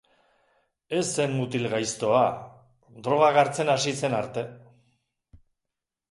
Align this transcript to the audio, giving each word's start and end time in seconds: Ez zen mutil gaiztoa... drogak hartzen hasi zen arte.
Ez 0.99 1.03
zen 1.17 1.33
mutil 1.41 1.67
gaiztoa... 1.73 2.21
drogak 3.07 3.37
hartzen 3.41 3.69
hasi 3.75 3.93
zen 4.01 4.15
arte. 4.21 4.45